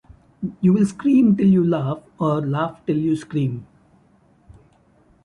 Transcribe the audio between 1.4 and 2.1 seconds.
you laugh,